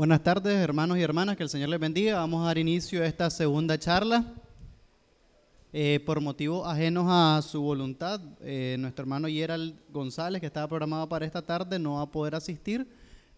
[0.00, 2.20] Buenas tardes, hermanos y hermanas, que el Señor les bendiga.
[2.20, 4.24] Vamos a dar inicio a esta segunda charla.
[5.74, 11.06] Eh, por motivos ajenos a su voluntad, eh, nuestro hermano Gerald González, que estaba programado
[11.06, 12.88] para esta tarde, no va a poder asistir.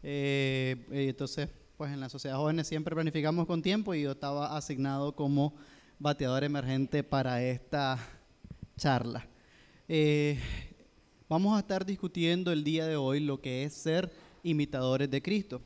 [0.05, 5.17] Eh, entonces, pues en la Sociedad Jóvenes siempre planificamos con tiempo y yo estaba asignado
[5.17, 5.55] como
[5.99, 7.99] bateador emergente para esta
[8.77, 9.27] charla.
[11.29, 14.13] vamos a estar discutiendo el día de hoy lo que es ser
[14.45, 15.61] imitadores de Cristo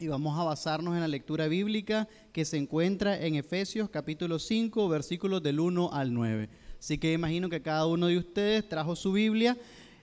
[0.00, 4.88] y vamos a basarnos en la lectura bíblica que se encuentra en Efesios capítulo 5,
[4.88, 6.48] versículos del 1 al 9.
[6.78, 9.56] Así que imagino que cada uno de ustedes trajo su Biblia,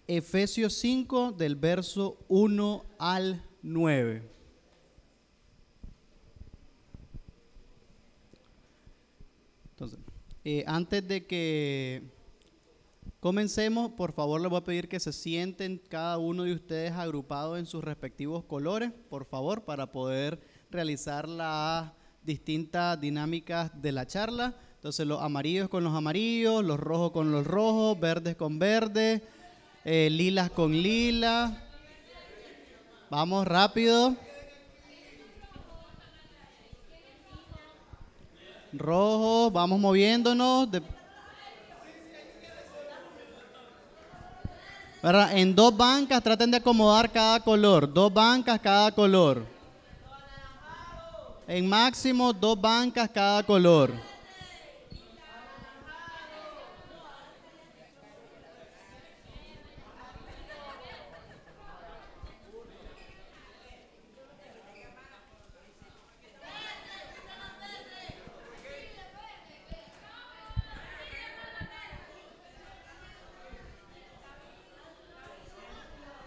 [0.05, 4.29] Efesios 5 del verso 1 al 9.
[9.71, 9.99] Entonces,
[10.43, 12.14] eh, antes de que
[13.25, 17.57] Comencemos, por favor les voy a pedir que se sienten cada uno de ustedes agrupados
[17.57, 20.39] en sus respectivos colores, por favor, para poder
[20.69, 24.53] realizar las distintas dinámicas de la charla.
[24.75, 29.23] Entonces los amarillos con los amarillos, los rojos con los rojos, verdes con verdes,
[29.85, 31.51] eh, lilas con lilas.
[33.09, 34.15] Vamos rápido.
[38.71, 40.69] Rojo, vamos moviéndonos.
[45.05, 47.91] En dos bancas traten de acomodar cada color.
[47.91, 49.45] Dos bancas cada color.
[51.47, 53.91] En máximo dos bancas cada color.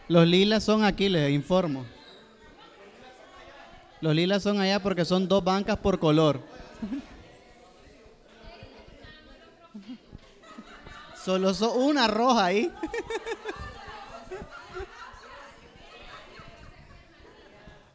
[0.09, 1.85] Los lilas son aquí, les informo.
[4.01, 6.41] Los lilas son allá porque son dos bancas por color.
[11.25, 12.73] Solo son una roja ahí.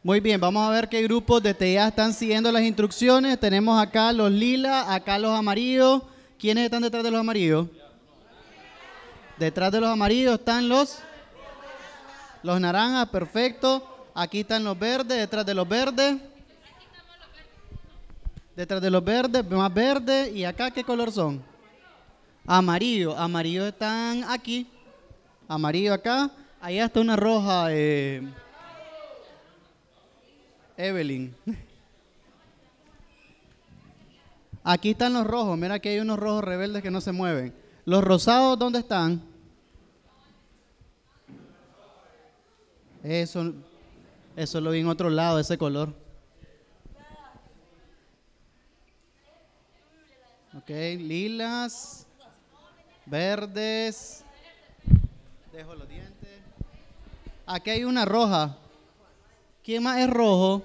[0.04, 3.40] Muy bien, vamos a ver qué grupos de TIA están siguiendo las instrucciones.
[3.40, 6.02] Tenemos acá los lilas, acá los amarillos.
[6.38, 7.66] ¿Quiénes están detrás de los amarillos?
[9.38, 10.98] Detrás de los amarillos están los...
[12.44, 13.82] Los naranjas, perfecto.
[14.14, 16.16] Aquí están los verdes, detrás de los verdes.
[18.54, 20.30] Detrás de los verdes, más verde.
[20.30, 21.42] ¿Y acá qué color son?
[22.46, 23.16] Amarillo.
[23.16, 24.66] Amarillo están aquí.
[25.48, 26.30] Amarillo acá.
[26.60, 27.68] Allá está una roja.
[27.70, 28.30] Eh,
[30.76, 31.34] Evelyn.
[34.62, 35.56] Aquí están los rojos.
[35.56, 37.54] Mira que hay unos rojos rebeldes que no se mueven.
[37.86, 39.33] Los rosados, ¿dónde están?
[43.04, 43.52] Eso,
[44.34, 45.92] eso lo vi en otro lado, ese color.
[50.56, 52.06] Ok, lilas,
[53.04, 54.24] verdes.
[55.52, 56.30] Dejo los dientes.
[57.44, 58.56] Aquí hay una roja.
[59.62, 60.62] ¿Quién más es rojo?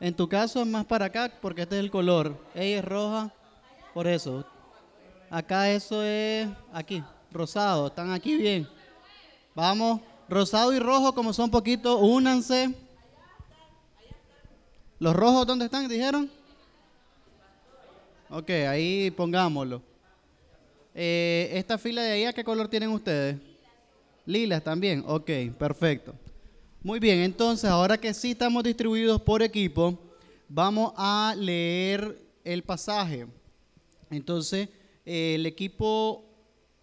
[0.00, 2.36] En tu caso es más para acá porque este es el color.
[2.54, 3.32] Ella es roja,
[3.94, 4.44] por eso.
[5.30, 7.02] Acá eso es aquí,
[7.32, 7.86] rosado.
[7.86, 8.68] Están aquí bien.
[9.54, 10.02] Vamos.
[10.28, 12.74] Rosado y rojo, como son poquitos, únanse.
[14.98, 15.86] ¿Los rojos dónde están?
[15.88, 16.30] ¿Dijeron?
[18.30, 19.82] Ok, ahí pongámoslo.
[20.94, 23.36] Eh, esta fila de ahí, qué color tienen ustedes?
[24.24, 25.04] Lilas también.
[25.06, 26.14] Ok, perfecto.
[26.82, 29.98] Muy bien, entonces ahora que sí estamos distribuidos por equipo,
[30.48, 33.26] vamos a leer el pasaje.
[34.10, 34.68] Entonces,
[35.04, 36.24] el equipo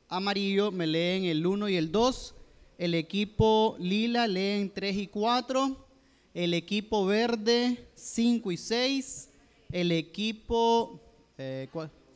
[0.10, 2.36] amarillo me leen el 1 y el 2
[2.82, 5.78] el equipo lila leen 3 y 4.
[6.34, 9.30] El equipo verde 5 y 6.
[9.72, 11.00] El equipo
[11.38, 11.68] eh,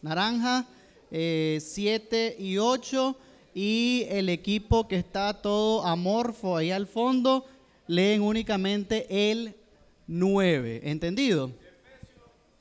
[0.02, 0.66] naranja
[1.12, 3.16] 7 eh, y 8.
[3.54, 7.46] Y el equipo que está todo amorfo ahí al fondo
[7.86, 9.54] leen únicamente el
[10.08, 10.82] 9.
[10.86, 11.52] ¿Entendido?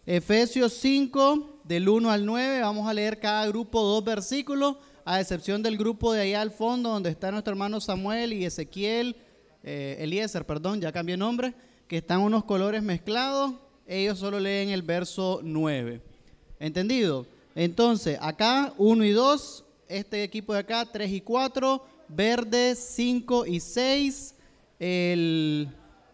[0.05, 2.61] Efesios 5 del 1 al 9.
[2.61, 6.91] Vamos a leer cada grupo dos versículos a excepción del grupo de allá al fondo,
[6.91, 9.17] donde está nuestro hermano Samuel y Ezequiel,
[9.63, 11.55] eh, Eliezer, perdón, ya cambié nombre,
[11.89, 13.53] que están unos colores mezclados,
[13.87, 16.01] ellos solo leen el verso 9.
[16.59, 17.27] ¿Entendido?
[17.55, 23.61] Entonces, acá 1 y 2, este equipo de acá 3 y 4, verde 5 y
[23.61, 24.35] 6,
[24.79, 25.69] el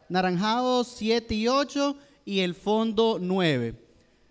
[0.09, 3.75] naranjado 7 y 8 y el fondo 9.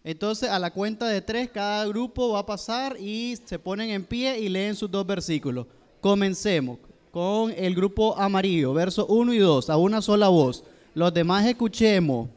[0.10, 4.04] Entonces, a la cuenta de tres, cada grupo va a pasar y se ponen en
[4.04, 5.68] pie y leen sus dos versículos.
[6.02, 6.80] Comencemos
[7.12, 10.64] con el grupo amarillo, versos 1 y 2, a una sola voz.
[10.96, 12.28] Los demás escuchemos.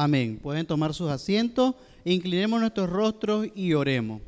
[0.00, 0.38] Amén.
[0.40, 1.74] Pueden tomar sus asientos,
[2.04, 4.22] inclinemos nuestros rostros y oremos.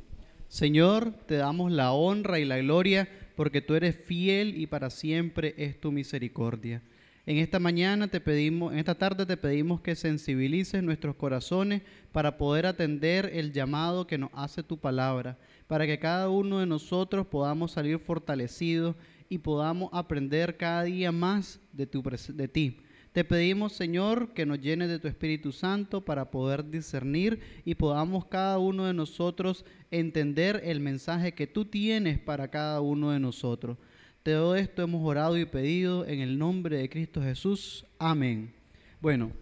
[0.49, 5.55] Señor, te damos la honra y la gloria porque tú eres fiel y para siempre
[5.57, 6.83] es tu misericordia.
[7.25, 12.37] En esta mañana te pedimos, en esta tarde te pedimos que sensibilices nuestros corazones para
[12.37, 15.39] poder atender el llamado que nos hace tu palabra,
[15.69, 18.97] para que cada uno de nosotros podamos salir fortalecidos
[19.29, 22.81] y podamos aprender cada día más de, tu, de ti
[23.13, 28.27] te pedimos, Señor, que nos llenes de tu Espíritu Santo para poder discernir y podamos
[28.27, 33.79] cada uno de nosotros entender el mensaje que tú tienes para cada uno de nosotros.
[34.23, 37.85] Todo esto hemos orado y pedido en el nombre de Cristo Jesús.
[37.99, 38.55] Amén.
[39.01, 39.33] Bueno,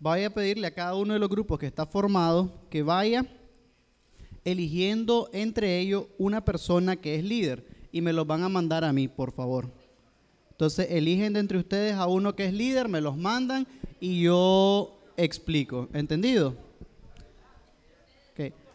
[0.00, 3.26] voy a pedirle a cada uno de los grupos que está formado que vaya
[4.44, 8.92] eligiendo entre ellos una persona que es líder y me los van a mandar a
[8.92, 9.70] mí, por favor.
[10.58, 13.64] Entonces eligen de entre ustedes a uno que es líder, me los mandan
[14.00, 15.88] y yo explico.
[15.92, 16.56] ¿Entendido?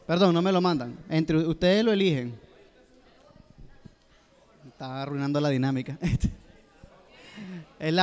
[0.08, 0.98] Perdón, no me lo mandan.
[1.10, 2.34] Entre ustedes lo eligen.
[4.70, 5.98] Está arruinando la dinámica.
[7.80, 8.00] el.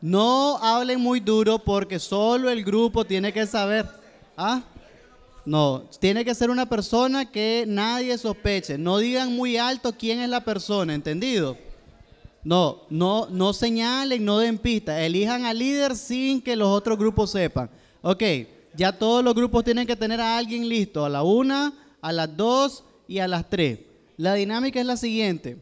[0.00, 3.86] No hablen muy duro porque solo el grupo tiene que saber.
[4.38, 4.62] ¿Ah?
[5.44, 8.78] No, tiene que ser una persona que nadie sospeche.
[8.78, 11.58] No digan muy alto quién es la persona, ¿entendido?
[12.44, 15.00] No, no, no señalen, no den pistas.
[15.00, 17.70] Elijan al líder sin que los otros grupos sepan.
[18.00, 18.22] Ok,
[18.74, 22.36] ya todos los grupos tienen que tener a alguien listo a la una, a las
[22.36, 23.80] dos y a las tres.
[24.16, 25.58] La dinámica es la siguiente.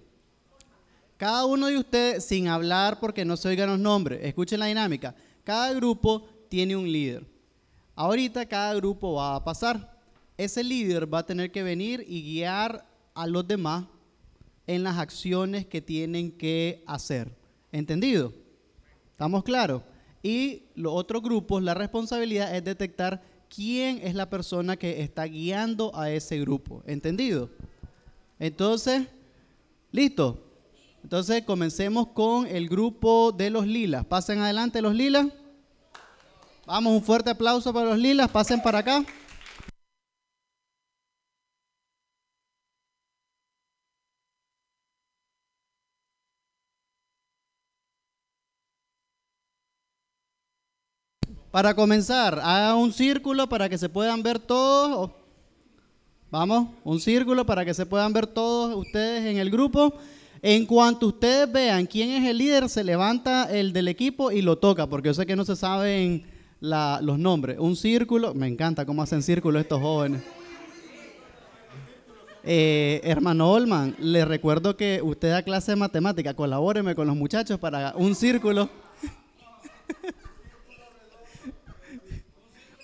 [1.17, 5.15] Cada uno de ustedes, sin hablar porque no se oigan los nombres, escuchen la dinámica.
[5.45, 7.27] Cada grupo tiene un líder.
[7.95, 9.99] Ahorita cada grupo va a pasar.
[10.39, 13.85] Ese líder va a tener que venir y guiar a los demás
[14.71, 17.35] en las acciones que tienen que hacer.
[17.73, 18.33] ¿Entendido?
[19.11, 19.83] ¿Estamos claros?
[20.23, 23.21] Y los otros grupos, la responsabilidad es detectar
[23.53, 26.85] quién es la persona que está guiando a ese grupo.
[26.87, 27.51] ¿Entendido?
[28.39, 29.09] Entonces,
[29.91, 30.41] ¿listo?
[31.03, 34.05] Entonces comencemos con el grupo de los lilas.
[34.05, 35.27] Pasen adelante los lilas.
[36.65, 38.31] Vamos, un fuerte aplauso para los lilas.
[38.31, 39.05] Pasen para acá.
[51.51, 55.11] Para comenzar, haga un círculo para que se puedan ver todos.
[56.31, 59.93] Vamos, un círculo para que se puedan ver todos ustedes en el grupo.
[60.43, 64.59] En cuanto ustedes vean quién es el líder, se levanta el del equipo y lo
[64.59, 66.25] toca, porque yo sé que no se saben
[66.61, 67.59] los nombres.
[67.59, 70.23] Un círculo, me encanta cómo hacen círculo estos jóvenes.
[72.45, 77.59] Eh, hermano Olman, le recuerdo que usted da clase de matemática, colabóreme con los muchachos
[77.59, 78.71] para un círculo.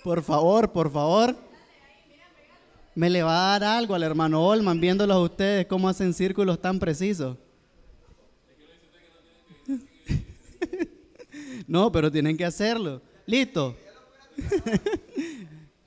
[0.07, 1.35] Por favor, por favor.
[2.95, 6.61] Me le va a dar algo al hermano Olman viéndolos a ustedes cómo hacen círculos
[6.61, 7.35] tan precisos.
[11.67, 13.01] no, pero tienen que hacerlo.
[13.25, 13.75] Listo.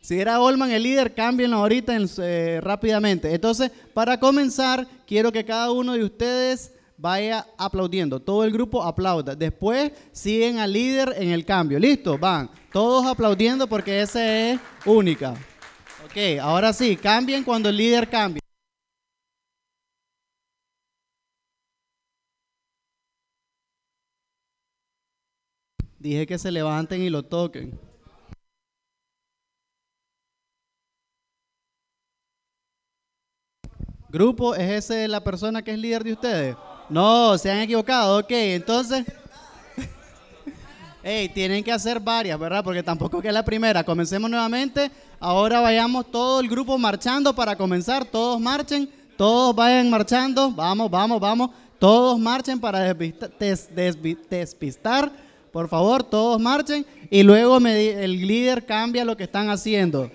[0.02, 3.32] si era Olman el líder, cámbienlo ahorita eh, rápidamente.
[3.32, 8.20] Entonces, para comenzar, quiero que cada uno de ustedes vaya aplaudiendo.
[8.20, 9.34] Todo el grupo aplauda.
[9.34, 11.78] Después siguen al líder en el cambio.
[11.78, 12.50] Listo, van.
[12.72, 15.32] Todos aplaudiendo porque esa es única.
[16.04, 18.40] Ok, ahora sí, cambien cuando el líder cambie.
[25.98, 27.78] Dije que se levanten y lo toquen.
[34.08, 36.56] Grupo, ¿es ese la persona que es líder de ustedes?
[36.90, 38.18] No, se han equivocado.
[38.18, 39.04] Ok, entonces...
[41.02, 42.62] Hey, tienen que hacer varias, ¿verdad?
[42.62, 43.82] Porque tampoco que es la primera.
[43.82, 44.90] Comencemos nuevamente.
[45.18, 48.04] Ahora vayamos todo el grupo marchando para comenzar.
[48.04, 50.50] Todos marchen, todos vayan marchando.
[50.50, 51.50] Vamos, vamos, vamos.
[51.78, 55.10] Todos marchen para despistar.
[55.50, 56.84] Por favor, todos marchen.
[57.10, 60.10] Y luego el líder cambia lo que están haciendo.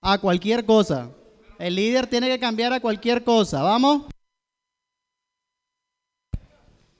[0.00, 1.10] A cualquier cosa.
[1.58, 3.62] El líder tiene que cambiar a cualquier cosa.
[3.62, 4.04] ¿Vamos?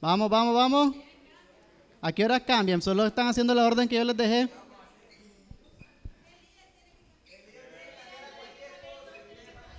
[0.02, 0.96] Vamos, vamos, vamos.
[2.00, 2.82] ¿A qué horas cambian?
[2.82, 4.48] ¿Solo están haciendo la orden que yo les dejé?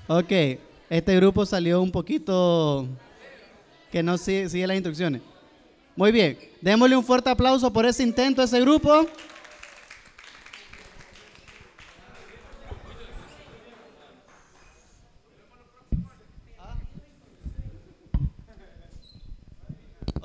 [0.08, 0.32] Ok,
[0.90, 2.88] este grupo salió un poquito
[3.92, 5.22] que no sigue, sigue las instrucciones.
[5.94, 9.06] Muy bien, démosle un fuerte aplauso por ese intento a ese grupo.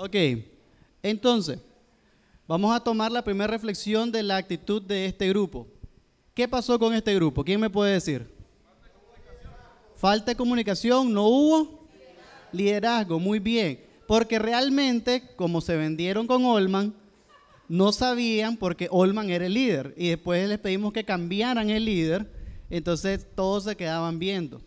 [0.09, 0.17] Ok,
[1.03, 1.59] entonces,
[2.49, 5.67] Vamos a tomar la primera reflexión de la actitud de este grupo.
[6.33, 7.45] ¿Qué pasó con este grupo?
[7.45, 8.27] ¿Quién me puede decir?
[9.97, 11.87] Falta de comunicación, no hubo
[12.51, 13.85] liderazgo, muy bien.
[14.07, 16.95] Porque realmente, como se vendieron con Olman,
[17.69, 19.93] no sabían porque Olman era el líder.
[19.99, 22.33] Y después les pedimos que cambiaran el líder,
[22.71, 24.63] entonces todos se quedaban viendo.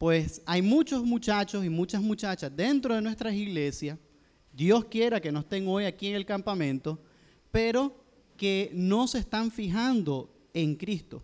[0.00, 3.98] Pues hay muchos muchachos y muchas muchachas dentro de nuestras iglesias
[4.50, 6.98] Dios quiera que no estén hoy aquí en el campamento,
[7.50, 8.02] pero
[8.38, 11.22] que no se están fijando en Cristo,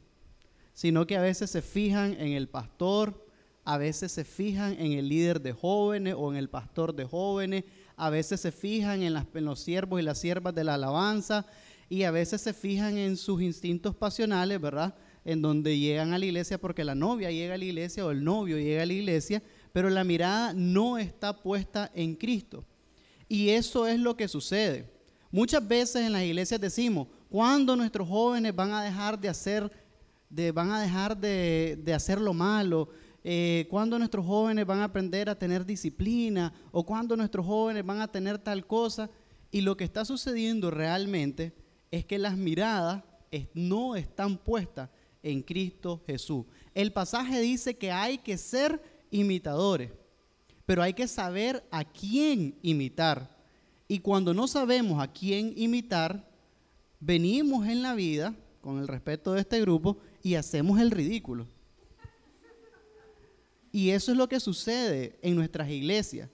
[0.75, 3.27] sino que a veces se fijan en el pastor,
[3.65, 7.65] a veces se fijan en el líder de jóvenes o en el pastor de jóvenes,
[7.97, 11.47] a veces se fijan en, los siervos y las siervas de la alabanza
[11.89, 14.95] y a veces se fijan en sus instintos pasionales, ¿verdad?
[15.27, 18.23] En donde llegan a la iglesia porque la novia llega a la iglesia o el
[18.23, 19.43] novio llega a la iglesia,
[19.73, 22.65] pero la mirada no está puesta en Cristo.
[23.29, 24.89] Y eso es lo que sucede.
[25.33, 29.69] Muchas veces en las iglesias decimos, ¿cuándo nuestros jóvenes van a dejar de hacer,
[30.31, 32.89] de, van a dejar de, hacer lo malo?
[33.25, 36.55] Eh, ¿Cuándo nuestros jóvenes van a aprender a tener disciplina?
[36.71, 39.11] ¿O cuándo nuestros jóvenes van a tener tal cosa?
[39.51, 41.53] Y lo que está sucediendo realmente
[41.91, 43.03] es que las miradas
[43.55, 44.89] no están puestas
[45.31, 46.45] en Cristo Jesús.
[46.75, 49.91] El pasaje dice que hay que ser imitadores
[50.67, 53.35] pero hay que saber a quién imitar.
[53.89, 56.29] Y cuando no sabemos a quién imitar,
[56.99, 61.47] venimos en la vida, con el respeto de este grupo, y hacemos el ridículo.
[63.71, 66.29] Y eso es lo que sucede en nuestras iglesias,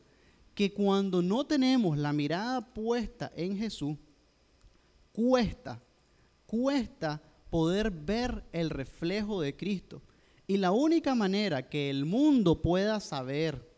[0.54, 3.99] que cuando no tenemos la mirada puesta en Jesús,
[5.12, 5.82] cuesta,
[6.46, 7.20] cuesta
[7.52, 10.00] poder ver el reflejo de Cristo.
[10.47, 13.71] Y la única manera que el mundo pueda saber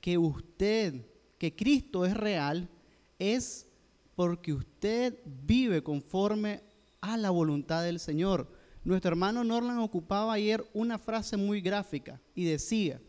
[0.00, 2.70] que usted, que Cristo es real,
[3.18, 3.68] es
[4.14, 6.62] porque usted vive conforme
[7.02, 8.50] a la voluntad del Señor.
[8.84, 13.02] Nuestro hermano Norland ocupaba ayer una frase muy gráfica y decía,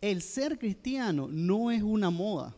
[0.00, 2.54] el ser cristiano no es una moda,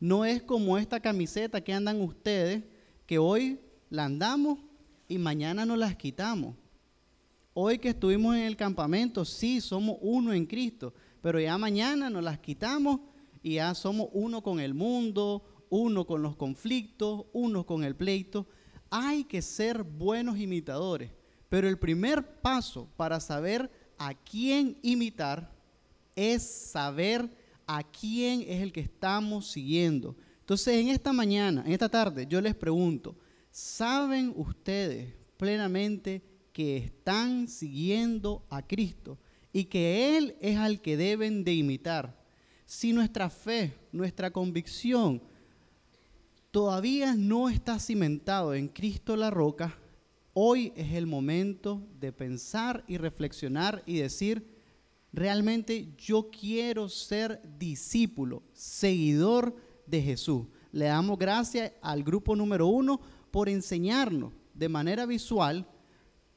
[0.00, 2.62] no es como esta camiseta que andan ustedes,
[3.06, 3.58] que hoy
[3.88, 4.58] la andamos
[5.08, 6.56] y mañana nos las quitamos.
[7.52, 12.24] Hoy que estuvimos en el campamento, sí, somos uno en Cristo, pero ya mañana nos
[12.24, 13.00] las quitamos
[13.42, 18.46] y ya somos uno con el mundo, uno con los conflictos, uno con el pleito.
[18.90, 21.10] Hay que ser buenos imitadores,
[21.48, 25.52] pero el primer paso para saber a quién imitar
[26.16, 27.30] es saber
[27.66, 30.16] a quién es el que estamos siguiendo.
[30.40, 33.16] Entonces, en esta mañana, en esta tarde, yo les pregunto,
[33.54, 39.18] ¿saben ustedes plenamente que están siguiendo a Cristo?
[39.54, 42.20] y que Él es al que deben de imitar.
[42.66, 45.22] Si nuestra fe, nuestra convicción
[46.50, 49.78] todavía no está cimentado en Cristo la roca,
[50.32, 54.44] hoy es el momento de pensar y reflexionar y decir,
[55.12, 59.54] realmente yo quiero ser discípulo, seguidor
[59.86, 60.46] de Jesús.
[60.72, 63.00] Le damos gracias al grupo número uno
[63.34, 65.66] por enseñarnos de manera visual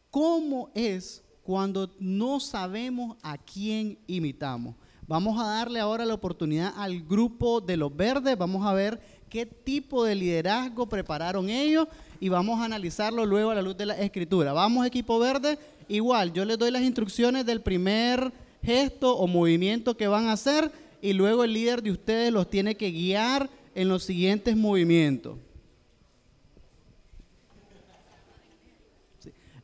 [0.09, 4.75] cómo es cuando no sabemos a quién imitamos.
[5.05, 8.99] Vamos a darle ahora la oportunidad al grupo de los verdes, vamos a ver
[9.29, 11.87] qué tipo de liderazgo prepararon ellos
[12.19, 14.51] y vamos a analizarlo luego a la luz de la escritura.
[14.51, 20.07] Vamos equipo verde, igual, yo les doy las instrucciones del primer gesto o movimiento que
[20.07, 24.01] van a hacer y luego el líder de ustedes los tiene que guiar en los
[24.01, 25.37] siguientes movimientos.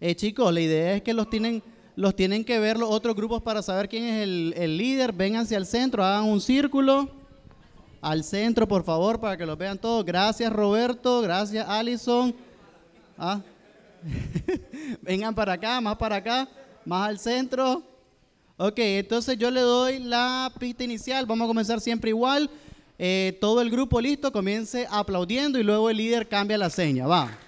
[0.05, 1.63] Eh, chicos, la idea es que los tienen,
[1.95, 5.13] los tienen que ver los otros grupos para saber quién es el, el líder.
[5.13, 7.10] Vengan hacia el centro, hagan un círculo.
[8.01, 10.03] Al centro, por favor, para que los vean todos.
[10.03, 11.22] Gracias, Roberto.
[11.22, 12.36] Gracias, Alison.
[13.17, 13.39] Ah.
[15.01, 16.50] Vengan para acá, más para acá,
[16.83, 17.81] más al centro.
[18.57, 21.25] Ok, entonces yo le doy la pista inicial.
[21.25, 22.50] Vamos a comenzar siempre igual.
[23.00, 27.07] Eh, todo el grupo listo, comience aplaudiendo y luego el líder cambia la seña.
[27.07, 27.39] Va.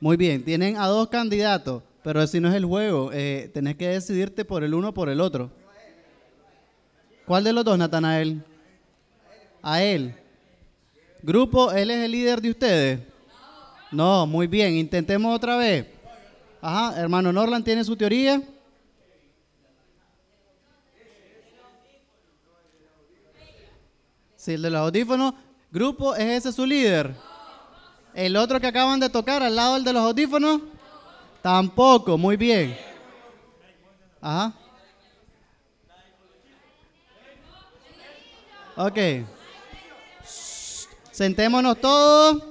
[0.00, 3.88] Muy bien, tienen a dos candidatos, pero si no es el juego, eh, tenés que
[3.88, 5.50] decidirte por el uno o por el otro.
[7.26, 8.42] ¿Cuál de los dos, Natanael?
[9.60, 10.14] A él.
[11.22, 13.00] Grupo, ¿él es el líder de ustedes?
[13.92, 15.86] No, muy bien, intentemos otra vez.
[16.62, 18.42] Ajá, hermano Norland tiene su teoría.
[24.34, 25.34] Sí, el de los audífonos.
[25.70, 27.14] Grupo, ¿es ese su líder?
[28.14, 30.60] El otro que acaban de tocar al lado del de los audífonos.
[31.42, 32.76] Tampoco, muy bien.
[34.20, 34.52] Ajá.
[38.76, 38.98] Ok.
[41.10, 42.42] Sentémonos todos.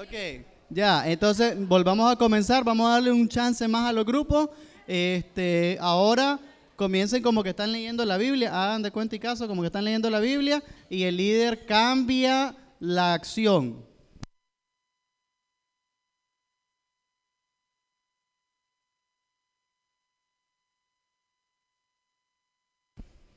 [0.00, 0.44] Ok.
[0.70, 2.64] Ya, entonces volvamos a comenzar.
[2.64, 4.48] Vamos a darle un chance más a los grupos.
[4.86, 6.38] Este, ahora
[6.76, 9.84] comiencen como que están leyendo la Biblia, hagan de cuenta y caso como que están
[9.84, 13.84] leyendo la Biblia y el líder cambia la acción.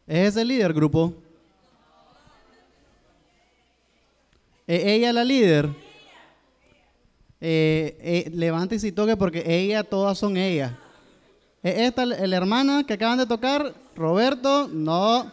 [0.07, 1.15] ¿Es ese el líder, grupo?
[4.67, 5.69] ¿Es ella la líder?
[7.41, 10.73] Eh, eh, levántese y toque porque ella, todas son ellas.
[11.65, 15.31] Esta la hermana que acaban de tocar, Roberto, no.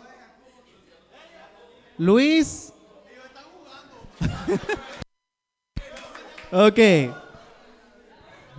[1.98, 2.72] Luis.
[6.50, 6.78] ok.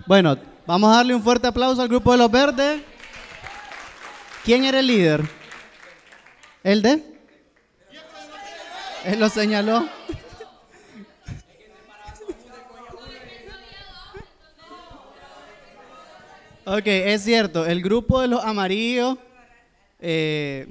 [0.06, 2.80] Bueno, vamos a darle un fuerte aplauso al grupo de los verdes.
[4.44, 5.28] ¿Quién era el líder?
[6.62, 7.02] ¿El de?
[9.04, 9.84] Él lo señaló.
[16.66, 19.18] Ok, es cierto, el grupo de los amarillos...
[20.00, 20.66] Eh,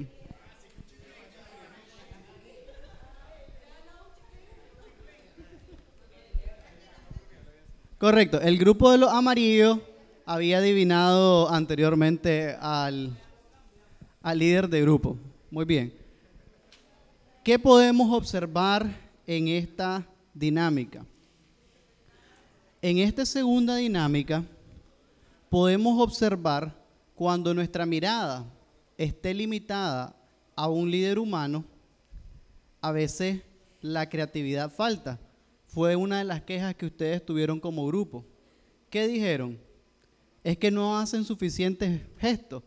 [7.96, 9.78] correcto, el grupo de los amarillos
[10.26, 13.16] había adivinado anteriormente al,
[14.20, 15.16] al líder de grupo.
[15.48, 15.94] Muy bien.
[17.44, 18.84] ¿Qué podemos observar
[19.28, 21.06] en esta dinámica?
[22.82, 24.42] En esta segunda dinámica
[25.54, 26.76] podemos observar
[27.14, 28.44] cuando nuestra mirada
[28.98, 30.12] esté limitada
[30.56, 31.64] a un líder humano,
[32.80, 33.40] a veces
[33.80, 35.20] la creatividad falta.
[35.68, 38.26] Fue una de las quejas que ustedes tuvieron como grupo.
[38.90, 39.56] ¿Qué dijeron?
[40.42, 42.64] Es que no hacen suficientes gestos.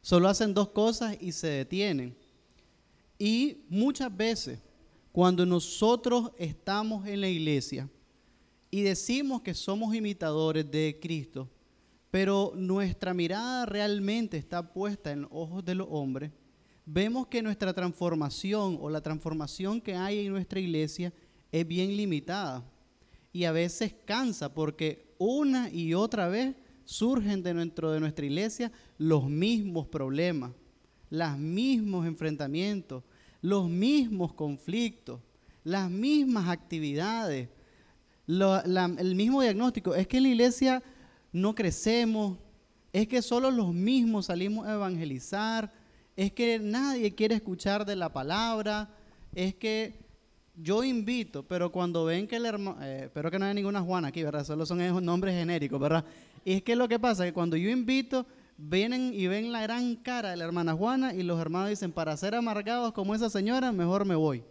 [0.00, 2.16] Solo hacen dos cosas y se detienen.
[3.18, 4.60] Y muchas veces,
[5.10, 7.90] cuando nosotros estamos en la iglesia
[8.70, 11.50] y decimos que somos imitadores de Cristo,
[12.10, 16.32] pero nuestra mirada realmente está puesta en los ojos de los hombres,
[16.84, 21.12] vemos que nuestra transformación o la transformación que hay en nuestra iglesia
[21.50, 22.64] es bien limitada
[23.32, 29.28] y a veces cansa porque una y otra vez surgen dentro de nuestra iglesia los
[29.28, 30.52] mismos problemas,
[31.10, 33.02] los mismos enfrentamientos,
[33.42, 35.20] los mismos conflictos,
[35.64, 37.48] las mismas actividades,
[38.28, 39.94] el mismo diagnóstico.
[39.94, 40.82] Es que la iglesia
[41.36, 42.38] no crecemos,
[42.92, 45.70] es que solo los mismos salimos a evangelizar,
[46.16, 48.88] es que nadie quiere escuchar de la palabra,
[49.34, 50.06] es que
[50.56, 54.08] yo invito, pero cuando ven que el hermano, eh, espero que no haya ninguna Juana
[54.08, 54.46] aquí, ¿verdad?
[54.46, 56.06] Solo son esos nombres genéricos, ¿verdad?
[56.42, 58.24] Y es que lo que pasa es que cuando yo invito,
[58.56, 62.16] vienen y ven la gran cara de la hermana Juana y los hermanos dicen, para
[62.16, 64.42] ser amargados como esa señora, mejor me voy.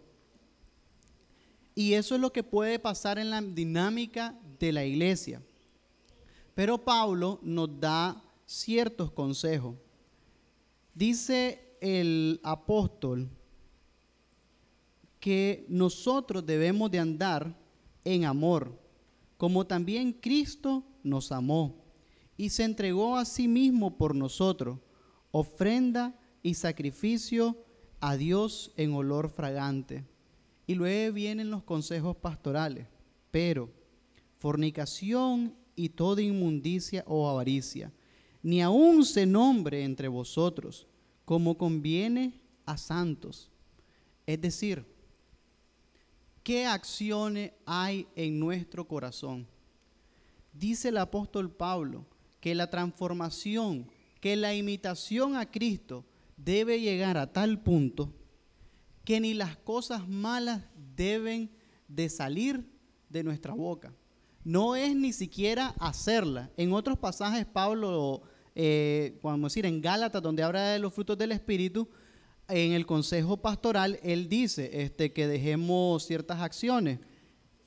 [1.74, 5.42] Y eso es lo que puede pasar en la dinámica de la iglesia.
[6.56, 9.76] Pero Pablo nos da ciertos consejos.
[10.94, 13.28] Dice el apóstol
[15.20, 17.54] que nosotros debemos de andar
[18.06, 18.72] en amor,
[19.36, 21.76] como también Cristo nos amó
[22.38, 24.78] y se entregó a sí mismo por nosotros,
[25.32, 27.54] ofrenda y sacrificio
[28.00, 30.06] a Dios en olor fragante.
[30.66, 32.86] Y luego vienen los consejos pastorales,
[33.30, 33.68] pero
[34.38, 37.92] fornicación y toda inmundicia o avaricia,
[38.42, 40.86] ni aun se nombre entre vosotros,
[41.24, 43.50] como conviene a santos.
[44.26, 44.84] Es decir,
[46.42, 49.46] ¿qué acciones hay en nuestro corazón?
[50.52, 52.06] Dice el apóstol Pablo
[52.40, 53.86] que la transformación,
[54.20, 56.04] que la imitación a Cristo
[56.36, 58.12] debe llegar a tal punto
[59.06, 60.62] que ni las cosas malas
[60.96, 61.48] deben
[61.86, 62.68] de salir
[63.08, 63.94] de nuestra boca.
[64.46, 66.52] No es ni siquiera hacerla.
[66.56, 68.22] En otros pasajes Pablo,
[68.54, 71.88] eh, decir, en Gálatas, donde habla de los frutos del Espíritu,
[72.46, 77.00] en el consejo pastoral, él dice este, que dejemos ciertas acciones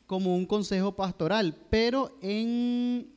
[0.06, 3.12] como un consejo pastoral, pero en,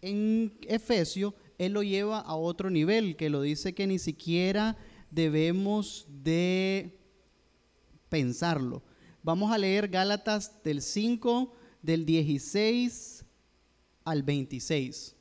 [0.00, 4.76] en Efesio él lo lleva a otro nivel, que lo dice que ni siquiera
[5.10, 7.00] debemos de
[8.08, 8.84] pensarlo.
[9.24, 11.52] Vamos a leer Gálatas del 5,
[11.86, 13.24] del 16
[14.04, 15.14] al 26.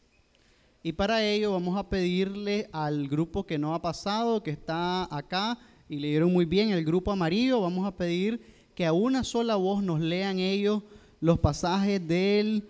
[0.81, 5.59] Y para ello vamos a pedirle al grupo que no ha pasado, que está acá
[5.87, 8.41] y leyeron muy bien, el grupo amarillo, vamos a pedir
[8.73, 10.81] que a una sola voz nos lean ellos
[11.21, 12.67] los pasajes del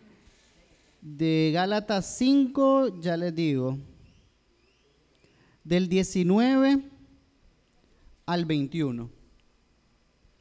[1.01, 3.77] de Gálatas 5, ya les digo,
[5.63, 6.81] del 19
[8.25, 9.09] al 21.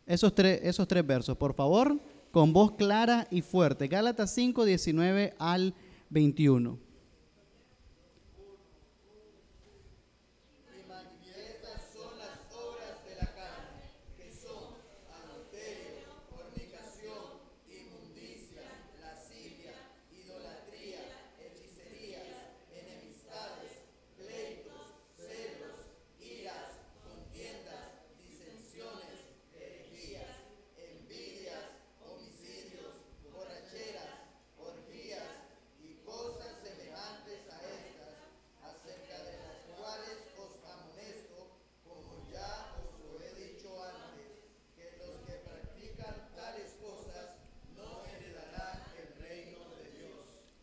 [0.07, 2.01] Esos tres, esos tres versos, por favor,
[2.35, 3.87] con voz clara y fuerte.
[3.87, 5.73] Gálatas 5, 19 al
[6.11, 6.81] 21.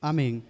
[0.02, 0.44] Amén.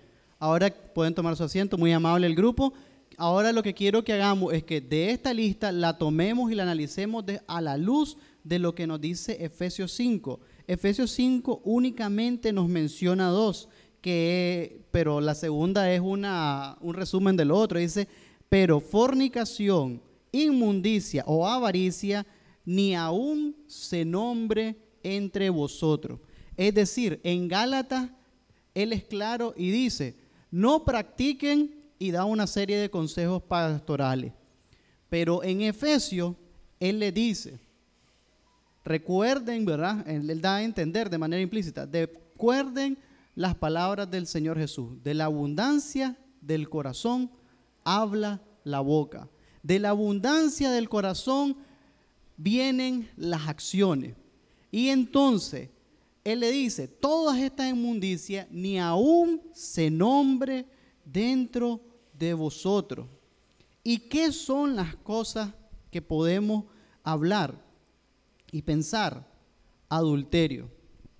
[0.52, 2.74] Ahora pueden tomar su asiento, muy amable el grupo.
[3.16, 6.64] Ahora lo que quiero que hagamos es que de esta lista la tomemos y la
[6.64, 10.42] analicemos a la luz de lo que nos dice Efesios 5.
[10.68, 13.70] Efesios 5 únicamente nos menciona dos,
[14.02, 17.80] que, pero la segunda es una, un resumen del otro.
[17.80, 18.10] Dice,
[18.50, 20.02] pero fornicación,
[20.34, 22.28] inmundicia o avaricia,
[22.66, 26.20] ni aún se nombre entre vosotros.
[26.58, 28.10] Es decir, en Gálatas
[28.74, 30.20] él es claro y dice,
[30.52, 34.34] no practiquen y da una serie de consejos pastorales.
[35.10, 36.36] Pero en Efesios,
[36.80, 37.60] Él le dice,
[38.84, 40.08] recuerden, ¿verdad?
[40.08, 42.98] Él da a entender de manera implícita, recuerden
[43.36, 47.32] las palabras del Señor Jesús, de la abundancia del corazón
[47.84, 49.30] habla la boca.
[49.64, 51.56] De la abundancia del corazón
[52.36, 54.16] vienen las acciones.
[54.72, 55.70] Y entonces,
[56.24, 60.66] él le dice, todas estas inmundicias ni aún se nombre
[61.04, 61.82] dentro
[62.14, 63.08] de vosotros.
[63.84, 65.52] ¿Y qué son las cosas
[65.90, 66.66] que podemos
[67.04, 67.56] hablar
[68.52, 69.28] y pensar?
[69.90, 70.70] Adulterio.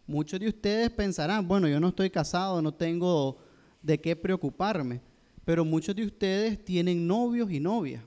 [0.06, 3.40] Muchos de ustedes pensarán, bueno, yo no estoy casado, no tengo
[3.82, 5.02] de qué preocuparme,
[5.44, 8.04] pero muchos de ustedes tienen novios y novias.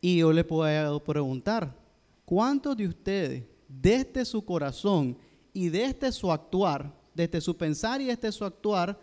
[0.00, 1.74] Y yo les puedo preguntar,
[2.24, 3.44] ¿cuántos de ustedes
[3.80, 5.16] desde su corazón
[5.52, 8.98] y desde su actuar, desde su pensar y desde su actuar,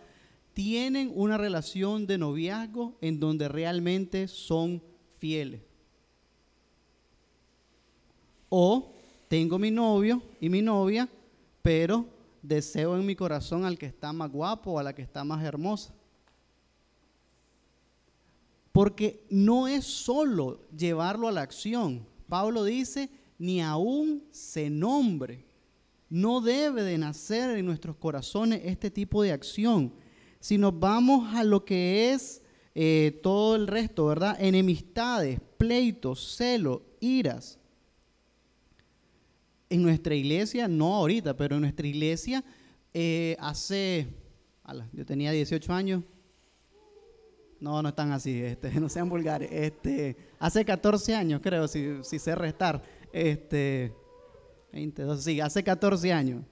[0.53, 4.81] tienen una relación de noviazgo en donde realmente son
[5.17, 5.61] fieles.
[8.49, 8.93] O
[9.27, 11.09] tengo mi novio y mi novia,
[11.63, 12.05] pero
[12.43, 15.43] deseo en mi corazón al que está más guapo o a la que está más
[15.43, 15.91] hermosa.
[18.71, 22.05] Porque no es solo llevarlo a la acción.
[22.27, 23.09] Pablo dice,
[23.43, 25.43] ni aún se nombre.
[26.09, 29.93] No debe de nacer en nuestros corazones este tipo de acción.
[30.39, 32.41] Si nos vamos a lo que es
[32.73, 34.37] eh, todo el resto, ¿verdad?
[34.39, 37.59] Enemistades, pleitos, celos, iras.
[39.69, 42.45] En nuestra iglesia, no ahorita, pero en nuestra iglesia
[42.93, 44.07] eh, hace,
[44.93, 46.01] yo tenía 18 años,
[47.59, 49.49] No, no están así, este, no sean vulgares.
[49.51, 53.02] Este, hace 14 años, creo, si, si sé restar.
[53.13, 53.93] Este,
[54.71, 56.43] 22, sí, hace 14 años.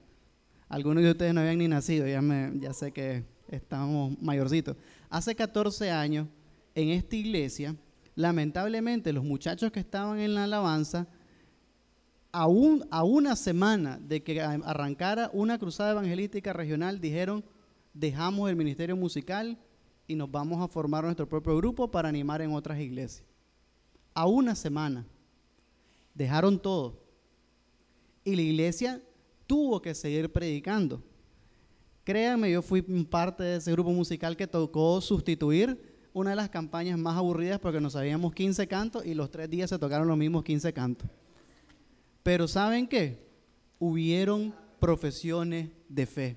[0.68, 4.76] Algunos de ustedes no habían ni nacido, ya, me, ya sé que estamos mayorcitos.
[5.10, 6.28] Hace 14 años,
[6.76, 7.76] en esta iglesia,
[8.14, 11.08] lamentablemente los muchachos que estaban en la alabanza,
[12.30, 17.44] a, a una semana de que arrancara una cruzada evangelística regional, dijeron,
[17.92, 19.58] dejamos el ministerio musical
[20.06, 23.26] y nos vamos a formar nuestro propio grupo para animar en otras iglesias.
[24.14, 25.04] A una semana.
[26.14, 27.00] Dejaron todo.
[28.24, 29.02] Y la iglesia
[29.46, 31.02] tuvo que seguir predicando.
[32.04, 36.98] Créanme, yo fui parte de ese grupo musical que tocó sustituir una de las campañas
[36.98, 40.44] más aburridas porque nos sabíamos 15 cantos y los tres días se tocaron los mismos
[40.44, 41.08] 15 cantos.
[42.22, 43.24] Pero ¿saben qué?
[43.78, 46.36] Hubieron profesiones de fe.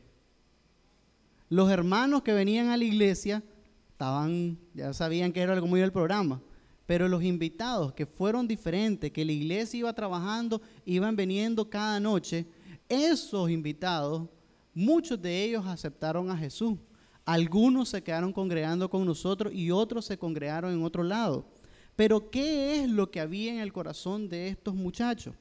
[1.49, 3.43] Los hermanos que venían a la iglesia
[3.91, 6.41] estaban, ya sabían que era algo muy del programa,
[6.85, 12.45] pero los invitados que fueron diferentes, que la iglesia iba trabajando, iban viniendo cada noche,
[12.87, 14.29] esos invitados,
[14.73, 16.77] muchos de ellos aceptaron a Jesús.
[17.25, 21.47] Algunos se quedaron congregando con nosotros y otros se congregaron en otro lado.
[21.95, 25.33] Pero ¿qué es lo que había en el corazón de estos muchachos?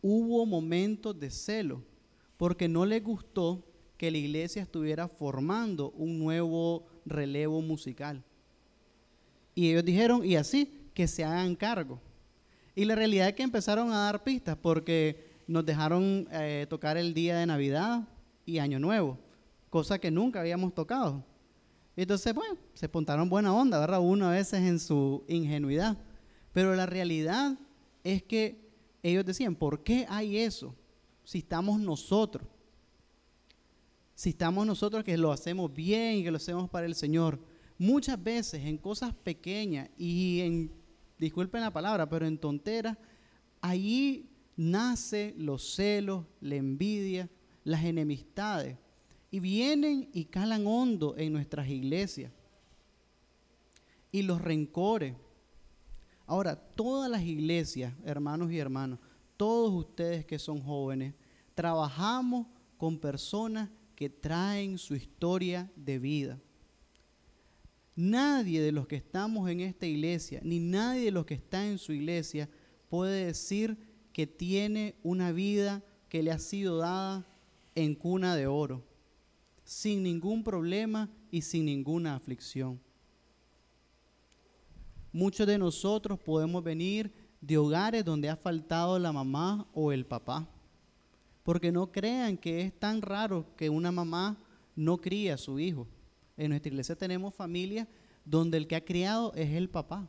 [0.00, 1.82] Hubo momentos de celo,
[2.36, 3.66] porque no les gustó
[3.96, 8.22] que la iglesia estuviera formando un nuevo relevo musical.
[9.56, 11.98] Y ellos dijeron, y así, que se hagan cargo.
[12.74, 17.14] Y la realidad es que empezaron a dar pistas porque nos dejaron eh, tocar el
[17.14, 18.06] día de Navidad
[18.44, 19.18] y Año Nuevo,
[19.70, 21.24] cosa que nunca habíamos tocado.
[21.96, 24.00] Entonces, bueno, se pontaron buena onda, ¿verdad?
[24.00, 25.96] Uno a veces en su ingenuidad.
[26.52, 27.58] Pero la realidad
[28.04, 28.60] es que
[29.02, 30.74] ellos decían, ¿por qué hay eso?
[31.24, 32.46] Si estamos nosotros.
[34.14, 37.38] Si estamos nosotros que lo hacemos bien y que lo hacemos para el Señor.
[37.78, 40.72] Muchas veces en cosas pequeñas y en,
[41.18, 42.96] disculpen la palabra, pero en tonteras,
[43.60, 47.28] ahí nace los celos, la envidia,
[47.64, 48.78] las enemistades.
[49.30, 52.32] Y vienen y calan hondo en nuestras iglesias.
[54.10, 55.14] Y los rencores.
[56.26, 58.98] Ahora, todas las iglesias, hermanos y hermanas,
[59.36, 61.14] todos ustedes que son jóvenes,
[61.54, 62.46] trabajamos
[62.78, 66.40] con personas que traen su historia de vida.
[67.96, 71.78] Nadie de los que estamos en esta iglesia, ni nadie de los que está en
[71.78, 72.48] su iglesia,
[72.90, 73.78] puede decir
[74.12, 77.26] que tiene una vida que le ha sido dada
[77.74, 78.84] en cuna de oro,
[79.64, 82.78] sin ningún problema y sin ninguna aflicción.
[85.10, 90.46] Muchos de nosotros podemos venir de hogares donde ha faltado la mamá o el papá,
[91.42, 94.36] porque no crean que es tan raro que una mamá
[94.74, 95.86] no cría a su hijo.
[96.36, 97.88] En nuestra iglesia tenemos familias
[98.24, 100.08] donde el que ha criado es el papá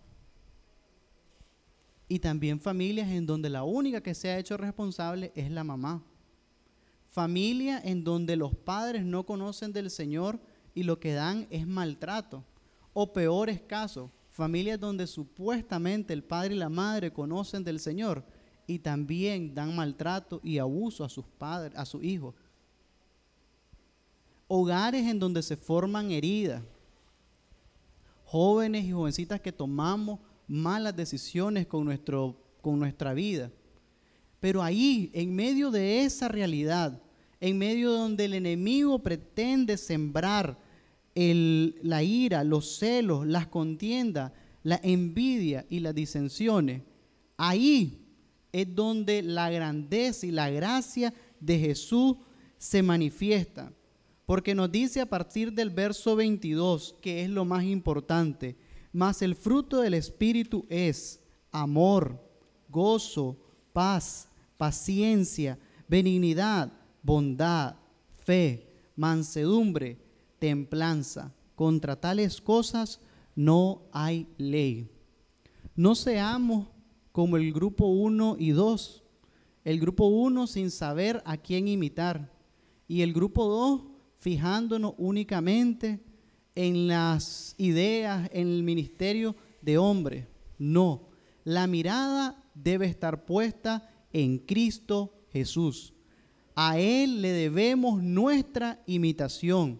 [2.07, 6.03] y también familias en donde la única que se ha hecho responsable es la mamá.
[7.09, 10.39] Familia en donde los padres no conocen del Señor
[10.73, 12.45] y lo que dan es maltrato.
[12.93, 18.23] O peores casos, familias donde supuestamente el padre y la madre conocen del Señor
[18.67, 22.35] y también dan maltrato y abuso a sus padres, a sus hijos.
[24.47, 26.63] Hogares en donde se forman heridas.
[28.23, 33.51] Jóvenes y jovencitas que tomamos malas decisiones con, nuestro, con nuestra vida.
[34.39, 37.01] Pero ahí, en medio de esa realidad,
[37.39, 40.57] en medio donde el enemigo pretende sembrar
[41.15, 44.31] la ira, los celos, las contiendas,
[44.63, 46.83] la envidia y las disensiones,
[47.37, 48.05] ahí
[48.51, 52.17] es donde la grandeza y la gracia de Jesús
[52.57, 53.71] se manifiesta.
[54.27, 58.57] Porque nos dice a partir del verso 22, que es lo más importante,
[58.91, 62.21] mas el fruto del Espíritu es amor,
[62.67, 63.37] gozo,
[63.71, 67.77] paz, paciencia, benignidad, bondad,
[68.25, 69.97] fe, mansedumbre,
[70.39, 71.33] templanza.
[71.55, 72.99] Contra tales cosas
[73.33, 74.89] no hay ley.
[75.73, 76.67] No seamos
[77.13, 79.03] como el grupo 1 y 2.
[79.63, 82.29] El grupo 1 sin saber a quién imitar.
[82.89, 85.99] Y el grupo 2 fijándonos únicamente
[86.55, 90.27] en las ideas, en el ministerio de hombre.
[90.57, 91.09] No,
[91.43, 95.93] la mirada debe estar puesta en Cristo Jesús.
[96.55, 99.79] A Él le debemos nuestra imitación.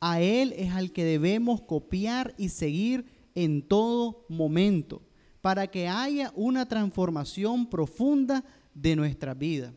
[0.00, 5.02] A Él es al que debemos copiar y seguir en todo momento,
[5.40, 9.72] para que haya una transformación profunda de nuestra vida.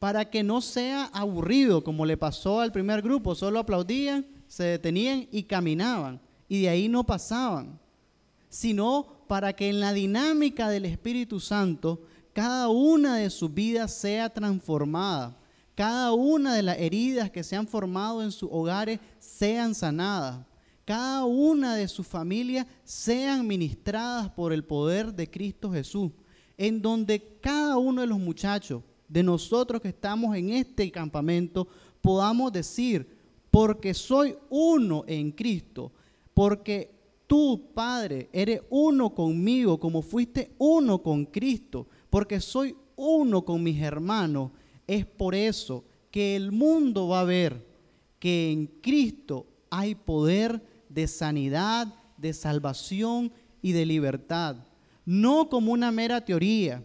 [0.00, 5.28] Para que no sea aburrido como le pasó al primer grupo, solo aplaudían se detenían
[5.30, 7.78] y caminaban y de ahí no pasaban,
[8.48, 14.28] sino para que en la dinámica del Espíritu Santo cada una de sus vidas sea
[14.28, 15.36] transformada,
[15.76, 20.44] cada una de las heridas que se han formado en sus hogares sean sanadas,
[20.84, 26.10] cada una de sus familias sean ministradas por el poder de Cristo Jesús,
[26.58, 31.66] en donde cada uno de los muchachos, de nosotros que estamos en este campamento,
[32.00, 33.06] podamos decir,
[33.50, 35.90] porque soy uno en Cristo,
[36.32, 36.92] porque
[37.26, 43.82] tú, Padre, eres uno conmigo como fuiste uno con Cristo, porque soy uno con mis
[43.82, 44.52] hermanos,
[44.86, 47.66] es por eso que el mundo va a ver
[48.20, 54.56] que en Cristo hay poder de sanidad, de salvación y de libertad.
[55.04, 56.84] No como una mera teoría,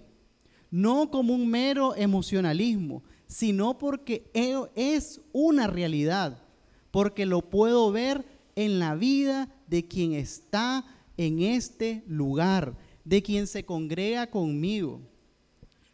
[0.75, 6.43] no como un mero emocionalismo, sino porque es una realidad,
[6.91, 8.25] porque lo puedo ver
[8.57, 10.85] en la vida de quien está
[11.15, 14.99] en este lugar, de quien se congrega conmigo.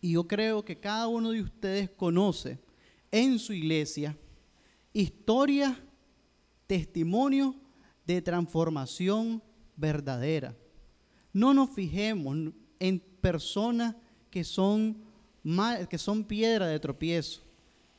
[0.02, 2.58] Y yo creo que cada uno de ustedes conoce
[3.12, 4.17] en su iglesia
[4.94, 5.78] historias,
[6.65, 7.54] testimonios
[8.08, 9.44] de transformación
[9.76, 10.58] verdadera.
[11.34, 12.36] No nos fijemos
[12.80, 13.96] en personas
[14.32, 14.98] que son,
[15.89, 17.41] que son piedra de tropiezo.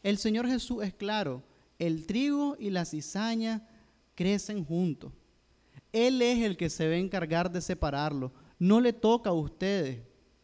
[0.02, 1.42] El Señor Jesús es claro,
[1.78, 3.68] el trigo y la cizaña
[4.14, 5.12] crecen juntos.
[5.92, 8.32] Él es el que se va a encargar de separarlo.
[8.58, 10.00] No le toca a ustedes,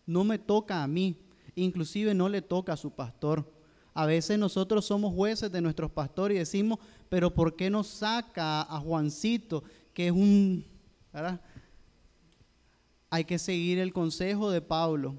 [0.07, 1.17] no me toca a mí,
[1.55, 3.51] inclusive no le toca a su pastor.
[3.95, 8.63] A veces nosotros somos jueces de nuestros pastores y decimos, pero ¿por qué no saca
[8.63, 10.65] a Juancito, que es un...
[13.11, 15.17] Hay que seguir el consejo de Pablo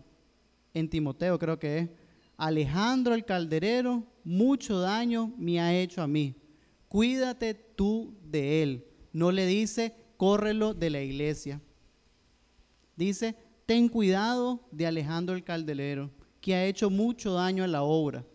[0.80, 1.90] en Timoteo, creo que es.
[2.38, 6.36] Alejandro el calderero, mucho daño me ha hecho a mí.
[6.88, 8.86] Cuídate tú de él.
[9.12, 11.62] No le dice, córrelo de la iglesia.
[12.96, 16.12] Dice, ten cuidado de Alejandro el calderero,
[16.42, 18.26] que ha hecho mucho daño a la obra.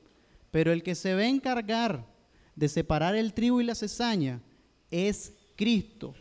[0.51, 2.07] Pero el que se va a encargar
[2.55, 4.41] de separar el trigo y la cesaña
[4.91, 6.15] es Cristo.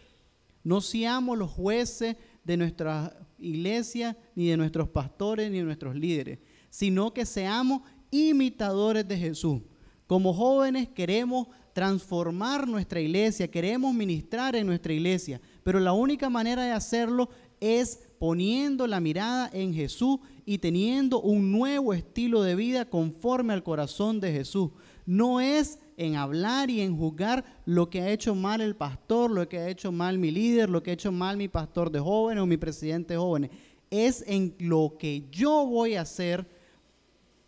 [0.64, 6.40] No seamos los jueces de nuestra iglesia, ni de nuestros pastores, ni de nuestros líderes,
[6.70, 9.62] sino que seamos imitadores de Jesús.
[10.08, 16.64] Como jóvenes queremos transformar nuestra iglesia, queremos ministrar en nuestra iglesia, pero la única manera
[16.64, 17.30] de hacerlo
[17.60, 23.64] es poniendo la mirada en Jesús y teniendo un nuevo estilo de vida conforme al
[23.64, 24.72] corazón de Jesús.
[25.06, 29.48] No es en hablar y en juzgar lo que ha hecho mal el pastor, lo
[29.48, 32.42] que ha hecho mal mi líder, lo que ha hecho mal mi pastor de jóvenes
[32.42, 33.52] o mi presidente de jóvenes.
[33.90, 36.48] Es en lo que yo voy a hacer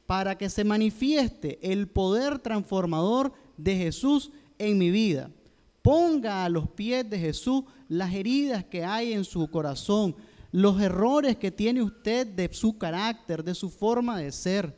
[0.05, 5.31] para que se manifieste el poder transformador de Jesús en mi vida.
[5.81, 10.15] Ponga a los pies de Jesús las heridas que hay en su corazón,
[10.51, 14.75] los errores que tiene usted de su carácter, de su forma de ser,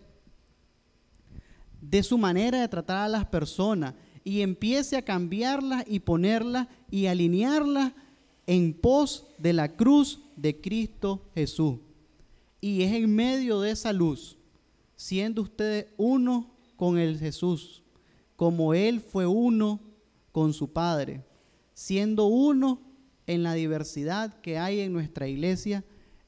[1.82, 7.06] de su manera de tratar a las personas y empiece a cambiarlas y ponerlas y
[7.06, 7.94] alinearlas
[8.46, 11.80] en pos de la cruz de Cristo Jesús.
[12.60, 14.38] Y es en medio de esa luz,
[14.96, 17.84] siendo usted uno con el Jesús,
[18.36, 19.80] como Él fue uno
[20.32, 21.24] con su Padre,
[21.74, 22.82] siendo uno
[23.28, 25.84] en la diversidad que hay en nuestra iglesia,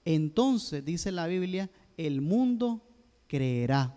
[0.06, 2.82] entonces, dice la Biblia, el mundo
[3.28, 3.96] creerá.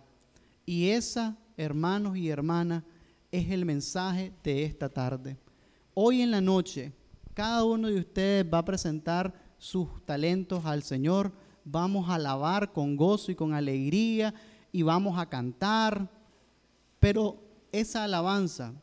[0.66, 2.82] Y esa, hermanos y hermanas,
[3.30, 5.38] es el mensaje de esta tarde.
[5.94, 6.92] Hoy en la noche,
[7.34, 11.32] cada uno de ustedes va a presentar sus talentos al Señor.
[11.64, 14.34] Vamos a alabar con gozo y con alegría
[14.70, 16.10] y vamos a cantar.
[17.00, 18.74] Pero esa alabanza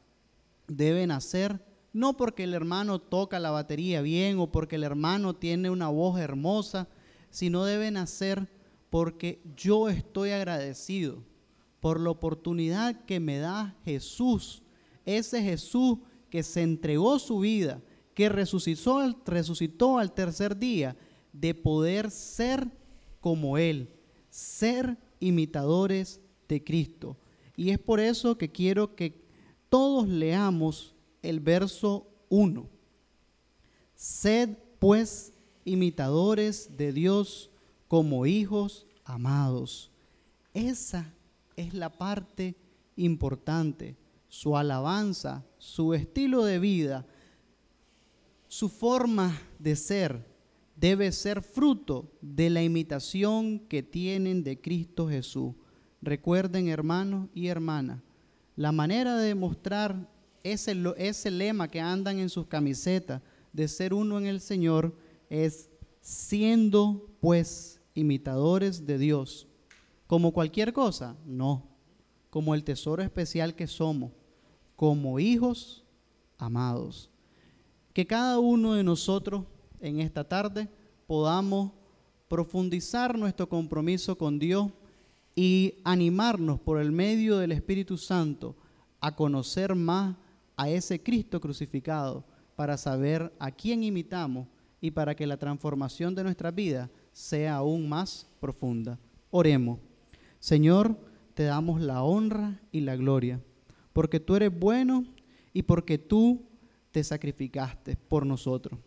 [0.68, 1.64] debe nacer
[1.94, 6.20] no porque el hermano toca la batería bien o porque el hermano tiene una voz
[6.20, 6.88] hermosa,
[7.30, 8.48] sino deben hacer
[8.90, 11.24] porque yo estoy agradecido
[11.80, 14.64] por la oportunidad que me da Jesús,
[15.06, 16.00] ese Jesús
[16.30, 17.82] que se entregó su vida,
[18.14, 20.96] que resucitó, al tercer día,
[21.32, 22.70] de poder ser
[23.22, 23.90] como Él,
[24.30, 27.18] ser imitadores de Cristo.
[27.56, 29.22] Y es por eso que quiero que
[29.70, 32.70] todos leamos el verso 1.
[33.96, 35.34] Sed pues
[35.66, 37.52] imitadores de Dios
[37.88, 39.92] como hijos amados.
[40.54, 41.14] Esa
[41.60, 42.56] es la parte
[42.96, 43.96] importante.
[44.28, 47.06] Su alabanza, su estilo de vida,
[48.48, 50.28] su forma de ser
[50.76, 55.54] debe ser fruto de la imitación que tienen de Cristo Jesús.
[56.02, 58.02] Recuerden, hermanos y hermanas,
[58.56, 60.10] la manera de mostrar
[60.44, 64.96] ese, ese lema que andan en sus camisetas, de ser uno en el Señor
[65.30, 65.70] es
[66.02, 69.49] siendo pues imitadores de Dios.
[70.10, 71.68] Como cualquier cosa, no.
[72.32, 74.12] Como el tesoro especial que somos,
[74.76, 75.86] como hijos
[76.40, 77.12] amados.
[77.94, 79.46] Que cada uno de nosotros
[79.80, 80.68] en esta tarde
[81.06, 81.74] podamos
[82.28, 84.72] profundizar nuestro compromiso con Dios
[85.36, 88.56] y animarnos por el medio del Espíritu Santo
[89.00, 90.16] a conocer más
[90.58, 94.48] a ese Cristo crucificado para saber a quién imitamos
[94.82, 98.98] y para que la transformación de nuestra vida sea aún más profunda.
[99.30, 99.89] Oremos.
[100.40, 100.98] Señor,
[101.34, 103.42] te damos la honra y la gloria,
[103.94, 105.06] porque tú eres bueno
[105.54, 106.46] y porque tú
[106.92, 108.80] te sacrificaste por nosotros.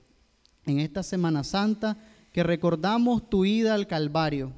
[0.64, 1.98] En esta Semana Santa
[2.32, 4.53] que recordamos tu ida al Calvario,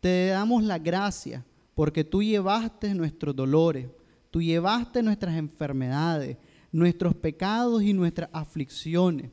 [0.00, 1.44] te damos la gracia
[1.74, 3.88] porque tú llevaste nuestros dolores,
[4.30, 6.38] tú llevaste nuestras enfermedades,
[6.72, 9.30] nuestros pecados y nuestras aflicciones.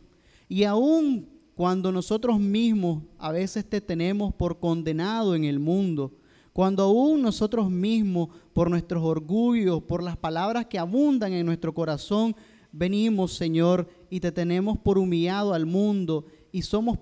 [0.49, 6.11] Y aún cuando nosotros mismos a veces te tenemos por condenado en el mundo,
[6.53, 12.35] cuando aún nosotros mismos por nuestros orgullos, por las palabras que abundan en nuestro corazón,
[12.71, 16.99] venimos, Señor, y te tenemos por humillado al mundo y somos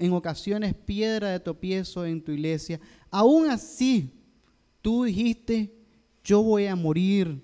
[0.00, 2.80] en ocasiones piedra de tropiezo en tu iglesia.
[3.10, 4.10] Aún así,
[4.82, 5.72] tú dijiste,
[6.24, 7.40] yo voy a morir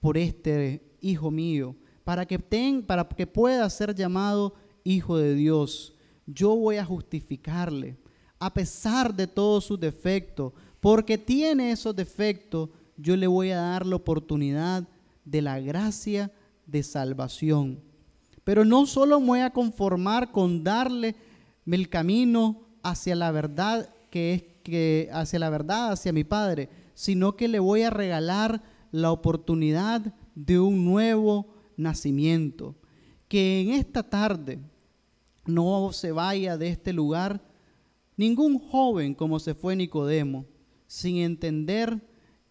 [0.00, 5.94] por este hijo mío, para que, ten, para que pueda ser llamado hijo de Dios.
[6.26, 7.96] Yo voy a justificarle,
[8.38, 13.86] a pesar de todos sus defectos, porque tiene esos defectos, yo le voy a dar
[13.86, 14.88] la oportunidad
[15.24, 16.32] de la gracia
[16.66, 17.80] de salvación.
[18.44, 21.16] Pero no solo me voy a conformar con darle
[21.66, 27.36] el camino hacia la verdad que es que hacia la verdad, hacia mi Padre, sino
[27.36, 31.46] que le voy a regalar la oportunidad de un nuevo
[31.76, 32.74] nacimiento.
[33.28, 34.58] Que en esta tarde
[35.44, 37.40] no se vaya de este lugar
[38.16, 40.46] ningún joven como se fue Nicodemo,
[40.86, 42.02] sin entender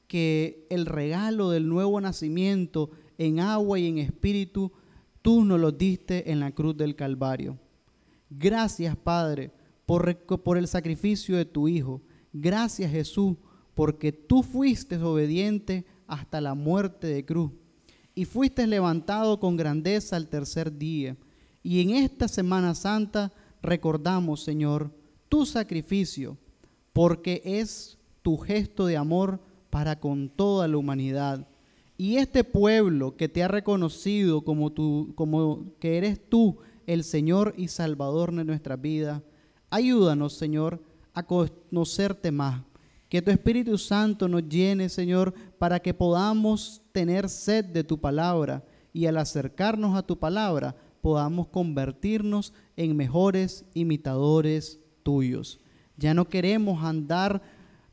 [0.08, 4.72] que el regalo del nuevo nacimiento en agua y en espíritu,
[5.22, 7.58] tú nos lo diste en la cruz del Calvario.
[8.30, 9.52] Gracias, Padre,
[9.86, 12.02] por, el sacrificio de tu Hijo.
[12.34, 13.38] Gracias, Jesús,
[13.74, 17.52] porque tú fuiste obediente hasta la muerte de cruz
[18.14, 21.18] y fuiste levantado con grandeza al tercer día.
[21.64, 24.92] Y en esta Semana Santa recordamos, Señor,
[25.30, 26.38] tu sacrificio,
[26.94, 31.48] porque es tu gesto de amor para con toda la humanidad.
[31.96, 36.58] Y este pueblo que te ha reconocido como, tú, como que eres tú
[36.88, 39.22] el Señor y Salvador de nuestra vida,
[39.70, 40.82] ayúdanos, Señor,
[41.14, 42.64] a conocerte más.
[43.10, 48.66] Que tu Espíritu Santo nos llene, Señor, para que podamos tener sed de tu palabra
[48.92, 55.60] y al acercarnos a tu palabra podamos convertirnos en mejores imitadores tuyos.
[55.96, 57.42] Ya no queremos andar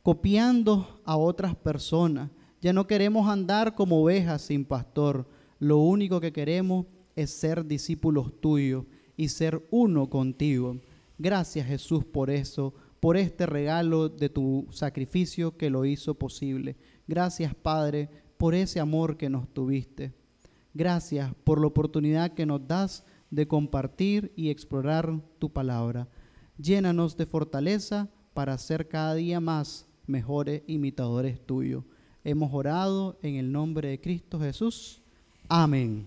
[0.02, 2.30] copiando a otras personas
[2.62, 5.28] ya no queremos andar como ovejas sin pastor.
[5.58, 6.86] Lo único que queremos
[7.16, 8.84] es ser discípulos tuyos
[9.16, 10.80] y ser uno contigo.
[11.18, 16.76] Gracias Jesús por eso, por este regalo de tu sacrificio que lo hizo posible.
[17.08, 20.12] Gracias Padre por ese amor que nos tuviste.
[20.72, 26.08] Gracias por la oportunidad que nos das de compartir y explorar tu palabra.
[26.58, 31.84] Llénanos de fortaleza para ser cada día más mejores imitadores tuyos.
[32.22, 35.00] Hemos orado en el nombre de Cristo Jesús.
[35.48, 36.06] Amén.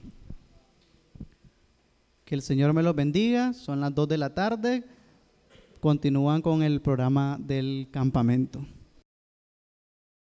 [2.23, 3.53] Que el Señor me los bendiga.
[3.53, 4.83] Son las 2 de la tarde.
[5.79, 8.65] Continúan con el programa del campamento.